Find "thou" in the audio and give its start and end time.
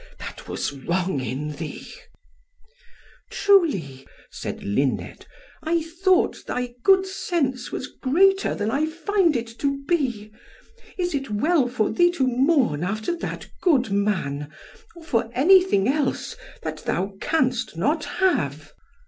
16.77-17.13